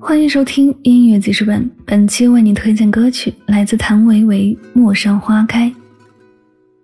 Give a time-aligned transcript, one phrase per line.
[0.00, 5.68] 欢迎收听音乐记事本，本期为你推荐歌曲来自谭维维《陌上花开》。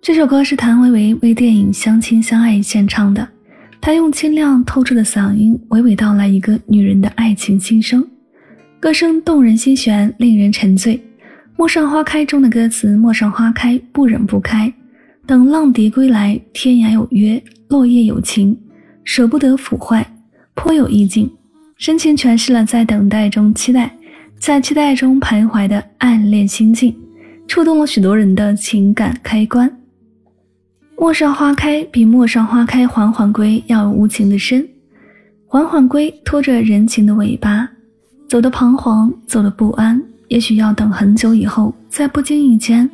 [0.01, 3.27] 这首歌是谭维维为电影《相亲相爱》献唱的，
[3.79, 8.05] 她用清亮透彻的嗓音娓娓道来一个女人的爱情心声，
[8.79, 10.97] 歌声动人心弦，令人沉醉。
[11.55, 14.73] 《陌上花开》中的歌词：“陌上花开，不忍不开，
[15.25, 18.57] 等浪蝶归来，天涯有约，落叶有情，
[19.03, 20.05] 舍不得腐坏，
[20.55, 21.29] 颇有意境。”
[21.83, 23.93] 深情诠释了在等待中期待，
[24.39, 26.95] 在期待中徘徊的暗恋心境，
[27.45, 29.69] 触动了许多人的情感开关。
[30.97, 34.65] 陌上花开比陌上花开缓缓归要无情的深，
[35.45, 37.69] 缓缓归拖着人情的尾巴，
[38.29, 42.89] 走的彷徨，走的不安，也许要等很久以后，在不经意间，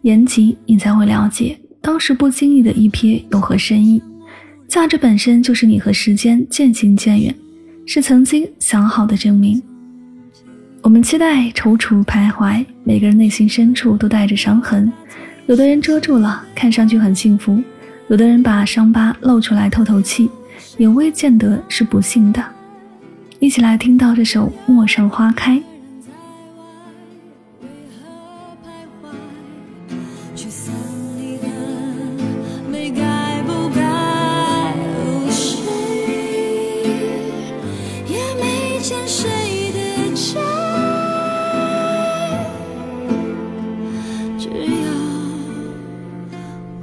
[0.00, 4.02] 言及你才会了解，当时不经意的一瞥有何深意，
[4.66, 7.32] 价值本身就是你和时间渐行渐远。
[7.84, 9.62] 是曾经想好的证明。
[10.82, 14.92] 我们期待、踌躇、徘徊，每个人内心深处都带着伤痕。
[15.46, 17.62] 有的人遮住了，看上去很幸福；
[18.08, 20.30] 有的人把伤疤露出来透透气，
[20.78, 22.44] 也未见得是不幸的。
[23.38, 25.56] 一起来听到这首《陌上花开》。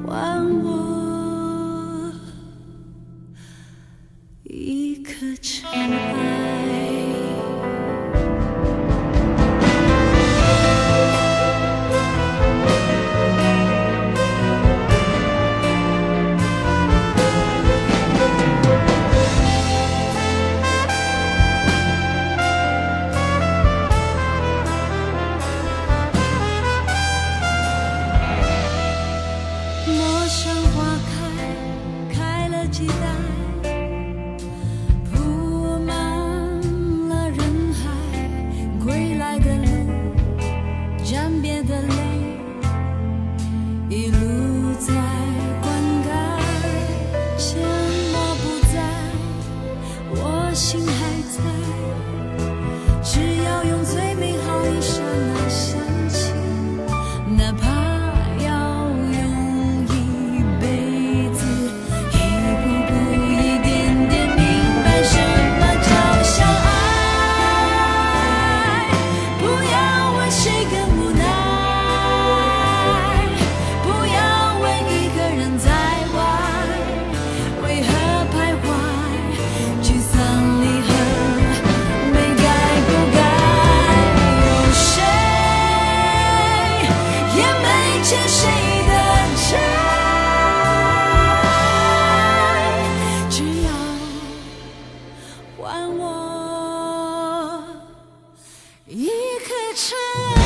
[0.09, 0.78] 万物
[32.71, 32.93] 期待
[35.11, 35.89] 铺满
[37.09, 37.39] 了人
[37.73, 37.89] 海，
[38.83, 39.65] 归来的路，
[41.03, 41.87] 沾别的泪，
[43.89, 44.17] 一路
[44.79, 44.93] 在
[45.61, 45.73] 灌
[46.05, 46.07] 溉，
[47.37, 47.59] 沉
[48.11, 48.75] 默不在
[50.11, 50.98] 我心。
[99.49, 100.38] could try.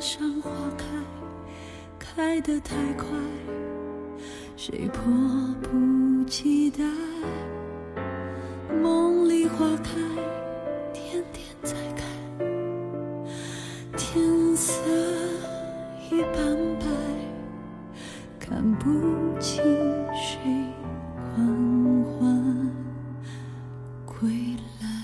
[0.00, 0.86] 山花开
[1.98, 3.06] 开得太快，
[4.56, 5.02] 谁迫
[5.60, 6.82] 不及待？
[8.82, 9.90] 梦里花开，
[10.94, 12.02] 天天在开。
[13.94, 14.72] 天色
[16.10, 16.86] 已斑白，
[18.38, 19.62] 看不清
[20.14, 20.40] 谁
[21.36, 21.46] 缓
[22.04, 22.72] 缓
[24.06, 24.30] 归
[24.80, 24.99] 来。